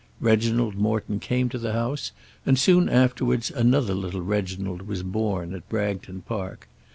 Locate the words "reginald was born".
4.23-5.53